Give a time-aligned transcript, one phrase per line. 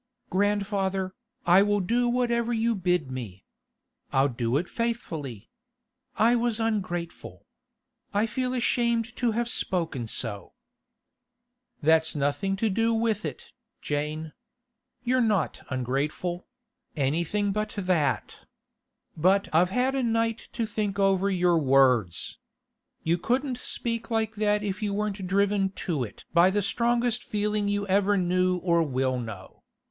[0.31, 1.13] 'Grandfather,
[1.45, 3.45] I will do whatever you bid me.
[4.11, 5.51] I'll do it faithfully.
[6.15, 7.45] I was ungrateful.
[8.11, 10.53] I feel ashamed to have spoken so.'
[11.83, 14.33] 'That's nothing to do with it, Jane.
[15.03, 16.47] You're not ungrateful;
[16.95, 18.37] anything but that.
[19.15, 22.39] But I've had a night to think over your words.
[23.03, 27.67] You couldn't speak like that if you weren't driven to it by the strongest feeling
[27.67, 29.61] you ever knew or will know.